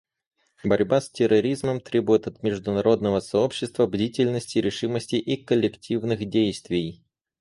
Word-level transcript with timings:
Борьба 0.63 0.99
с 0.99 1.11
терроризмом 1.11 1.79
требует 1.79 2.25
от 2.25 2.41
международного 2.41 3.19
сообщества 3.19 3.85
бдительности, 3.85 4.57
решимости 4.57 5.17
и 5.17 5.35
коллективных 5.45 6.27
действий. 6.27 7.05